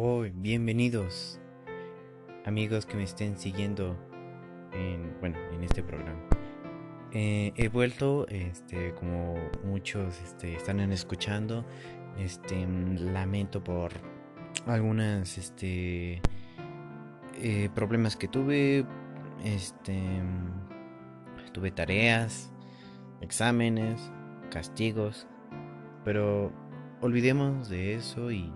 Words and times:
Oh, 0.00 0.24
bienvenidos, 0.32 1.40
amigos 2.44 2.86
que 2.86 2.96
me 2.96 3.02
estén 3.02 3.36
siguiendo 3.36 3.96
en, 4.72 5.18
bueno, 5.18 5.36
en 5.52 5.64
este 5.64 5.82
programa. 5.82 6.20
Eh, 7.10 7.52
he 7.56 7.66
vuelto, 7.66 8.24
este, 8.28 8.94
como 8.94 9.34
muchos 9.64 10.20
este, 10.22 10.54
están 10.54 10.78
escuchando, 10.92 11.66
este, 12.16 12.64
lamento 12.64 13.64
por 13.64 13.90
algunas, 14.66 15.36
este, 15.36 16.22
eh, 17.34 17.68
problemas 17.74 18.16
que 18.16 18.28
tuve, 18.28 18.86
este, 19.42 20.00
tuve 21.52 21.72
tareas, 21.72 22.52
exámenes, 23.20 24.12
castigos, 24.52 25.26
pero 26.04 26.52
olvidemos 27.00 27.68
de 27.68 27.94
eso 27.94 28.30
y 28.30 28.52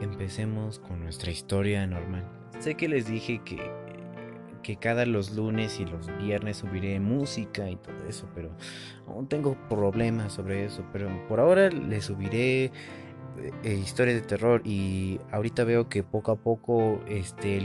empecemos 0.00 0.78
con 0.78 1.00
nuestra 1.00 1.30
historia 1.30 1.86
normal. 1.86 2.24
Sé 2.58 2.74
que 2.74 2.88
les 2.88 3.06
dije 3.06 3.40
que, 3.44 3.58
que 4.62 4.76
cada 4.76 5.06
los 5.06 5.32
lunes 5.32 5.80
y 5.80 5.84
los 5.84 6.06
viernes 6.18 6.58
subiré 6.58 7.00
música 7.00 7.68
y 7.68 7.76
todo 7.76 7.96
eso, 8.08 8.28
pero 8.34 8.50
aún 9.06 9.28
tengo 9.28 9.56
problemas 9.68 10.32
sobre 10.32 10.64
eso. 10.64 10.84
Pero 10.92 11.08
por 11.28 11.40
ahora 11.40 11.68
les 11.70 12.04
subiré 12.04 12.72
eh, 13.64 13.74
historias 13.74 14.20
de 14.20 14.26
terror 14.26 14.62
y 14.64 15.20
ahorita 15.32 15.64
veo 15.64 15.88
que 15.88 16.02
poco 16.02 16.32
a 16.32 16.36
poco 16.36 17.00
este, 17.08 17.60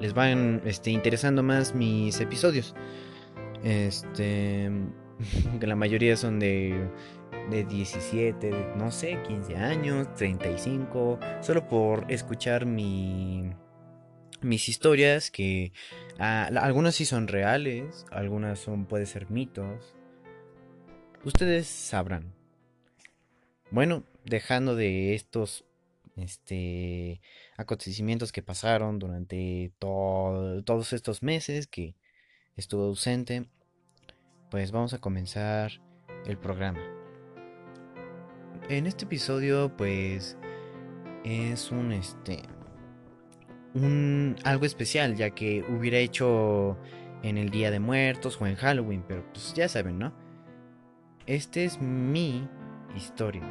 les 0.00 0.12
van 0.14 0.60
este, 0.64 0.90
interesando 0.90 1.42
más 1.42 1.74
mis 1.74 2.20
episodios. 2.20 2.74
Este, 3.62 4.70
que 5.60 5.66
la 5.66 5.76
mayoría 5.76 6.16
son 6.16 6.38
de 6.38 6.90
de 7.50 7.64
17, 7.64 8.50
no 8.76 8.90
sé, 8.90 9.22
15 9.26 9.56
años, 9.56 10.12
35, 10.14 11.18
solo 11.40 11.66
por 11.68 12.10
escuchar 12.10 12.66
mi, 12.66 13.52
mis 14.40 14.68
historias 14.68 15.30
que 15.30 15.72
ah, 16.18 16.50
algunas 16.60 16.94
sí 16.96 17.04
son 17.04 17.28
reales, 17.28 18.04
algunas 18.10 18.58
son 18.58 18.86
puede 18.86 19.06
ser 19.06 19.30
mitos. 19.30 19.94
Ustedes 21.24 21.66
sabrán. 21.66 22.34
Bueno, 23.70 24.04
dejando 24.24 24.74
de 24.74 25.14
estos 25.14 25.64
este 26.16 27.20
acontecimientos 27.58 28.32
que 28.32 28.42
pasaron 28.42 28.98
durante 28.98 29.72
todos 29.78 30.92
estos 30.92 31.22
meses 31.22 31.66
que 31.66 31.94
estuve 32.56 32.84
ausente, 32.84 33.46
pues 34.50 34.72
vamos 34.72 34.94
a 34.94 34.98
comenzar 34.98 35.72
el 36.24 36.38
programa 36.38 36.80
en 38.68 38.86
este 38.86 39.04
episodio 39.04 39.76
pues 39.76 40.36
es 41.24 41.70
un 41.70 41.92
este 41.92 42.42
un 43.74 44.36
algo 44.44 44.64
especial 44.64 45.14
ya 45.14 45.30
que 45.30 45.64
hubiera 45.68 45.98
hecho 45.98 46.78
en 47.22 47.38
el 47.38 47.50
Día 47.50 47.70
de 47.70 47.80
Muertos 47.80 48.40
o 48.40 48.46
en 48.46 48.56
Halloween, 48.56 49.04
pero 49.06 49.24
pues 49.32 49.54
ya 49.54 49.68
saben, 49.68 49.98
¿no? 49.98 50.12
Este 51.26 51.64
es 51.64 51.80
mi 51.80 52.48
historia. 52.94 53.42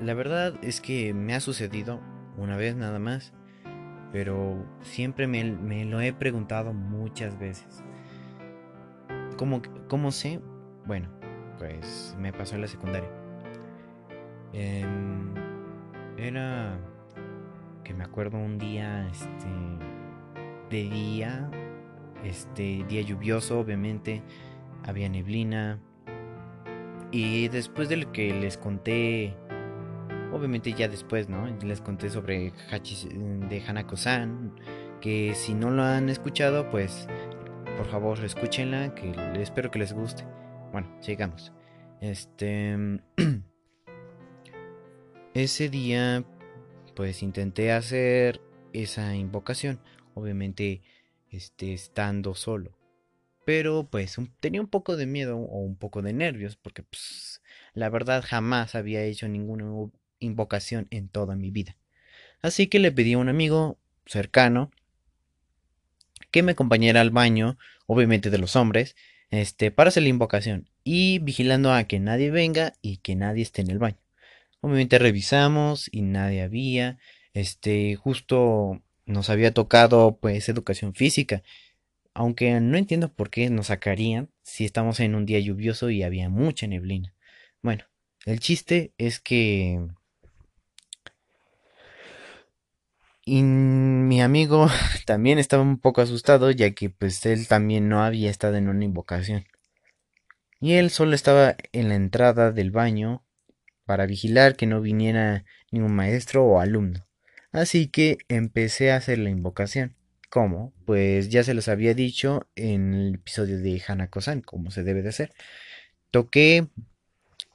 La 0.00 0.14
verdad 0.14 0.54
es 0.62 0.80
que 0.80 1.14
me 1.14 1.34
ha 1.34 1.40
sucedido 1.40 2.00
una 2.36 2.56
vez 2.56 2.74
nada 2.74 2.98
más, 2.98 3.32
pero 4.12 4.66
siempre 4.82 5.26
me, 5.26 5.44
me 5.44 5.84
lo 5.84 6.00
he 6.00 6.12
preguntado 6.12 6.72
muchas 6.72 7.38
veces. 7.38 7.84
¿Cómo, 9.36 9.62
¿Cómo 9.88 10.10
sé? 10.10 10.40
Bueno, 10.86 11.08
pues 11.58 12.16
me 12.18 12.32
pasó 12.32 12.54
en 12.54 12.62
la 12.62 12.68
secundaria. 12.68 13.10
Em, 14.52 15.34
era 16.16 16.78
que 17.84 17.94
me 17.94 18.04
acuerdo 18.04 18.38
un 18.38 18.58
día, 18.58 19.08
este, 19.08 19.48
de 20.70 20.90
día, 20.90 21.50
este, 22.24 22.84
día 22.88 23.02
lluvioso, 23.02 23.60
obviamente, 23.60 24.22
había 24.84 25.08
neblina. 25.08 25.78
Y 27.10 27.48
después 27.48 27.88
de 27.88 27.96
lo 27.96 28.12
que 28.12 28.32
les 28.32 28.56
conté, 28.56 29.36
obviamente 30.32 30.72
ya 30.72 30.88
después, 30.88 31.28
¿no? 31.28 31.46
Les 31.62 31.80
conté 31.80 32.08
sobre 32.10 32.52
Hachis 32.70 33.08
de 33.10 33.62
Hanako-san, 33.66 34.52
que 35.00 35.34
si 35.34 35.54
no 35.54 35.70
lo 35.70 35.82
han 35.82 36.08
escuchado, 36.08 36.70
pues 36.70 37.08
por 37.76 37.86
favor 37.86 38.22
escúchenla, 38.24 38.94
que 38.94 39.12
espero 39.40 39.70
que 39.70 39.78
les 39.78 39.92
guste. 39.92 40.24
Bueno, 40.72 40.88
sigamos. 41.00 41.52
Este 42.00 42.76
Ese 45.34 45.70
día 45.70 46.24
pues 46.94 47.22
intenté 47.22 47.72
hacer 47.72 48.42
esa 48.74 49.16
invocación, 49.16 49.80
obviamente 50.14 50.82
este, 51.30 51.72
estando 51.72 52.34
solo. 52.34 52.76
Pero 53.46 53.88
pues 53.90 54.16
tenía 54.40 54.60
un 54.60 54.68
poco 54.68 54.96
de 54.96 55.06
miedo 55.06 55.38
o 55.38 55.58
un 55.60 55.76
poco 55.76 56.02
de 56.02 56.12
nervios 56.12 56.56
porque 56.56 56.82
pues 56.82 57.42
la 57.72 57.88
verdad 57.88 58.22
jamás 58.26 58.74
había 58.74 59.02
hecho 59.04 59.26
ninguna 59.26 59.90
invocación 60.18 60.86
en 60.90 61.08
toda 61.08 61.34
mi 61.34 61.50
vida. 61.50 61.76
Así 62.42 62.66
que 62.66 62.78
le 62.78 62.92
pedí 62.92 63.14
a 63.14 63.18
un 63.18 63.30
amigo 63.30 63.78
cercano 64.04 64.70
que 66.32 66.42
me 66.42 66.52
acompañara 66.52 67.00
al 67.00 67.10
baño, 67.10 67.56
obviamente 67.86 68.30
de 68.30 68.38
los 68.38 68.56
hombres, 68.56 68.96
este, 69.30 69.70
para 69.70 69.88
hacer 69.88 70.02
la 70.02 70.08
invocación 70.08 70.68
y 70.82 71.20
vigilando 71.20 71.72
a 71.72 71.84
que 71.84 72.00
nadie 72.00 72.30
venga 72.30 72.74
y 72.82 72.96
que 72.98 73.14
nadie 73.14 73.42
esté 73.42 73.62
en 73.62 73.70
el 73.70 73.78
baño. 73.78 73.98
Obviamente 74.60 74.98
revisamos 74.98 75.88
y 75.92 76.02
nadie 76.02 76.42
había. 76.42 76.98
Este, 77.34 77.96
justo 77.96 78.82
nos 79.06 79.30
había 79.30 79.54
tocado 79.54 80.18
pues 80.20 80.48
educación 80.48 80.94
física. 80.94 81.42
Aunque 82.14 82.60
no 82.60 82.76
entiendo 82.76 83.12
por 83.12 83.30
qué 83.30 83.48
nos 83.48 83.68
sacarían 83.68 84.28
si 84.42 84.64
estamos 84.64 85.00
en 85.00 85.14
un 85.14 85.24
día 85.24 85.40
lluvioso 85.40 85.90
y 85.90 86.02
había 86.02 86.28
mucha 86.28 86.66
neblina. 86.66 87.14
Bueno, 87.62 87.84
el 88.26 88.38
chiste 88.38 88.92
es 88.98 89.18
que 89.18 89.80
y 93.32 93.44
mi 93.44 94.20
amigo 94.20 94.68
también 95.06 95.38
estaba 95.38 95.62
un 95.62 95.78
poco 95.78 96.02
asustado 96.02 96.50
ya 96.50 96.72
que 96.72 96.90
pues 96.90 97.24
él 97.24 97.48
también 97.48 97.88
no 97.88 98.04
había 98.04 98.28
estado 98.28 98.56
en 98.56 98.68
una 98.68 98.84
invocación. 98.84 99.46
Y 100.60 100.74
él 100.74 100.90
solo 100.90 101.14
estaba 101.14 101.56
en 101.72 101.88
la 101.88 101.94
entrada 101.94 102.52
del 102.52 102.70
baño 102.70 103.24
para 103.86 104.04
vigilar 104.04 104.54
que 104.54 104.66
no 104.66 104.82
viniera 104.82 105.46
ningún 105.70 105.94
maestro 105.94 106.44
o 106.44 106.60
alumno. 106.60 107.06
Así 107.52 107.88
que 107.88 108.18
empecé 108.28 108.92
a 108.92 108.96
hacer 108.96 109.16
la 109.16 109.30
invocación. 109.30 109.96
¿Cómo? 110.28 110.74
Pues 110.84 111.30
ya 111.30 111.42
se 111.42 111.54
los 111.54 111.68
había 111.68 111.94
dicho 111.94 112.50
en 112.54 112.92
el 112.92 113.14
episodio 113.14 113.58
de 113.58 113.82
Hanako-san, 113.88 114.42
como 114.42 114.70
se 114.70 114.82
debe 114.82 115.00
de 115.00 115.08
hacer. 115.08 115.32
Toqué 116.10 116.66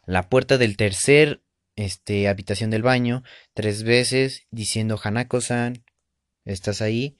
la 0.07 0.27
puerta 0.27 0.57
del 0.57 0.75
tercer 0.75 1.43
este, 1.77 2.27
habitación 2.27 2.71
del 2.71 2.83
baño 2.83 3.23
tres 3.53 3.83
veces 3.83 4.47
diciendo 4.51 4.99
Hanako-san, 5.01 5.85
¿estás 6.45 6.81
ahí? 6.81 7.17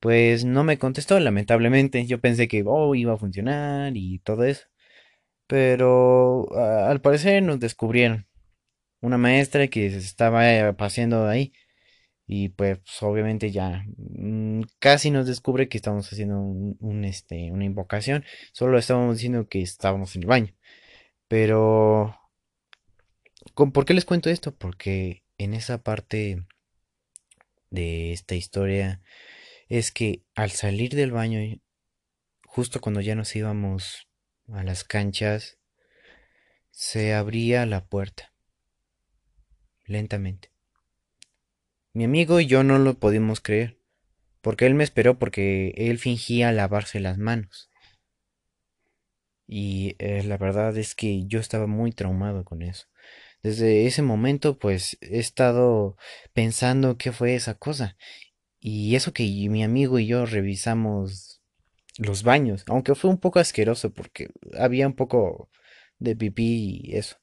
Pues 0.00 0.44
no 0.44 0.64
me 0.64 0.78
contestó, 0.78 1.18
lamentablemente. 1.20 2.06
Yo 2.06 2.20
pensé 2.20 2.48
que 2.48 2.62
oh, 2.66 2.94
iba 2.94 3.14
a 3.14 3.18
funcionar 3.18 3.96
y 3.96 4.18
todo 4.20 4.44
eso. 4.44 4.66
Pero 5.46 6.48
al 6.56 7.00
parecer 7.00 7.42
nos 7.42 7.60
descubrieron. 7.60 8.26
Una 9.00 9.18
maestra 9.18 9.68
que 9.68 9.86
estaba 9.86 10.72
paseando 10.76 11.26
ahí. 11.28 11.52
Y 12.26 12.50
pues 12.50 12.80
obviamente 13.02 13.52
ya 13.52 13.84
mm, 13.96 14.62
casi 14.80 15.10
nos 15.10 15.26
descubre 15.26 15.68
que 15.68 15.78
estamos 15.78 16.12
haciendo 16.12 16.40
un, 16.40 17.04
este, 17.04 17.52
una 17.52 17.64
invocación. 17.64 18.24
Solo 18.52 18.78
estábamos 18.78 19.16
diciendo 19.16 19.48
que 19.48 19.62
estábamos 19.62 20.16
en 20.16 20.22
el 20.22 20.28
baño. 20.28 20.54
Pero... 21.28 22.16
¿Por 23.56 23.86
qué 23.86 23.94
les 23.94 24.04
cuento 24.04 24.28
esto? 24.28 24.54
Porque 24.54 25.24
en 25.38 25.54
esa 25.54 25.82
parte 25.82 26.44
de 27.70 28.12
esta 28.12 28.34
historia 28.34 29.00
es 29.70 29.90
que 29.92 30.22
al 30.34 30.50
salir 30.50 30.94
del 30.94 31.10
baño, 31.10 31.40
justo 32.44 32.82
cuando 32.82 33.00
ya 33.00 33.14
nos 33.14 33.34
íbamos 33.34 34.08
a 34.52 34.62
las 34.62 34.84
canchas, 34.84 35.58
se 36.70 37.14
abría 37.14 37.64
la 37.64 37.86
puerta, 37.86 38.34
lentamente. 39.86 40.52
Mi 41.94 42.04
amigo 42.04 42.40
y 42.40 42.46
yo 42.46 42.62
no 42.62 42.78
lo 42.78 42.98
pudimos 42.98 43.40
creer, 43.40 43.80
porque 44.42 44.66
él 44.66 44.74
me 44.74 44.84
esperó 44.84 45.18
porque 45.18 45.72
él 45.78 45.98
fingía 45.98 46.52
lavarse 46.52 47.00
las 47.00 47.16
manos. 47.16 47.70
Y 49.46 49.96
eh, 49.98 50.22
la 50.24 50.36
verdad 50.36 50.76
es 50.76 50.94
que 50.94 51.26
yo 51.26 51.40
estaba 51.40 51.66
muy 51.66 51.92
traumado 51.92 52.44
con 52.44 52.60
eso. 52.60 52.86
Desde 53.46 53.86
ese 53.86 54.02
momento 54.02 54.58
pues 54.58 54.98
he 55.00 55.20
estado 55.20 55.96
pensando 56.32 56.98
qué 56.98 57.12
fue 57.12 57.36
esa 57.36 57.54
cosa. 57.54 57.96
Y 58.58 58.96
eso 58.96 59.12
que 59.12 59.22
mi 59.22 59.62
amigo 59.62 60.00
y 60.00 60.08
yo 60.08 60.26
revisamos 60.26 61.40
los 61.96 62.24
baños, 62.24 62.64
aunque 62.66 62.96
fue 62.96 63.08
un 63.08 63.18
poco 63.18 63.38
asqueroso 63.38 63.94
porque 63.94 64.30
había 64.58 64.88
un 64.88 64.94
poco 64.94 65.48
de 66.00 66.16
pipí 66.16 66.80
y 66.86 66.96
eso. 66.96 67.18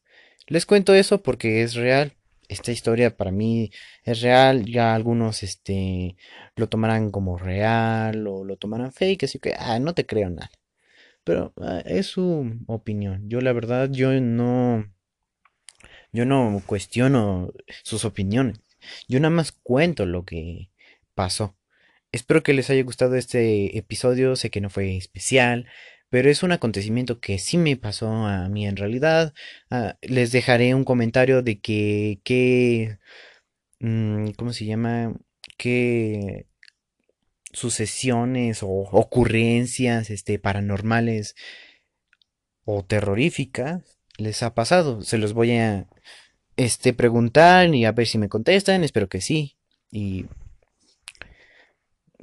Les 0.48 0.66
cuento 0.66 0.94
eso 0.94 1.22
porque 1.22 1.62
es 1.62 1.74
real. 1.74 2.14
esta 2.48 2.72
historia 2.72 3.18
para 3.18 3.32
mí 3.32 3.72
es 4.06 4.22
real, 4.22 4.64
ya 4.64 4.96
algunos 4.96 5.44
este 5.44 6.16
lo 6.56 6.70
tomarán 6.70 7.12
como 7.12 7.38
real 7.38 8.26
o 8.28 8.46
lo 8.46 8.56
tomarán 8.56 8.94
fake, 8.94 9.24
así 9.24 9.40
que 9.40 9.56
ah, 9.60 9.78
no 9.80 9.94
te 9.94 10.06
creo 10.06 10.30
nada. 10.30 10.52
Pero 11.26 11.54
ah, 11.58 11.82
es 11.86 12.08
su 12.08 12.50
opinión. 12.68 13.30
Yo 13.30 13.42
la 13.42 13.52
verdad 13.52 13.90
yo 13.92 14.14
no 14.22 14.86
yo 16.14 16.26
no 16.26 16.62
cuestiono 16.66 17.52
sus 17.84 18.06
opiniones. 18.06 18.60
Yo 19.08 19.20
nada 19.20 19.32
más 19.32 19.52
cuento 19.52 20.06
lo 20.06 20.26
que 20.26 20.70
pasó. 21.16 21.58
Espero 22.12 22.44
que 22.44 22.54
les 22.54 22.70
haya 22.70 22.84
gustado 22.84 23.16
este 23.16 23.78
episodio, 23.78 24.36
sé 24.36 24.52
que 24.52 24.62
no 24.62 24.70
fue 24.70 24.96
especial, 24.98 25.68
pero 26.10 26.30
es 26.30 26.44
un 26.44 26.52
acontecimiento 26.52 27.20
que 27.20 27.40
sí 27.40 27.58
me 27.58 27.76
pasó 27.78 28.08
a 28.28 28.48
mí 28.50 28.68
en 28.68 28.78
realidad. 28.78 29.34
Ah, 29.72 29.98
les 30.02 30.32
dejaré 30.32 30.76
un 30.76 30.86
comentario 30.86 31.42
de 31.42 31.60
que, 31.60 33.00
mm, 33.80 34.32
¿cómo 34.38 34.54
se 34.54 34.66
llama? 34.66 35.14
¿Qué 35.58 36.48
sucesiones 37.54 38.64
o 38.64 38.70
ocurrencias 38.70 40.10
este, 40.10 40.40
paranormales 40.40 41.36
o 42.66 42.84
terroríficas 42.86 44.00
les 44.18 44.44
ha 44.44 44.54
pasado? 44.54 45.02
Se 45.02 45.18
los 45.18 45.34
voy 45.34 45.52
a 45.58 45.88
este, 46.58 46.94
preguntar 46.94 47.74
y 47.74 47.86
a 47.86 47.92
ver 47.92 48.08
si 48.08 48.18
me 48.18 48.30
contestan, 48.30 48.84
espero 48.84 49.10
que 49.10 49.22
sí. 49.22 49.58
Y 49.92 50.26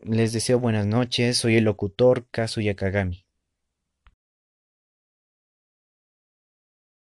les 0.03 0.33
deseo 0.33 0.59
buenas 0.59 0.87
noches, 0.87 1.39
soy 1.39 1.57
el 1.57 1.65
locutor 1.65 2.27
Kazuya 2.31 2.75
Kagami. 2.75 3.27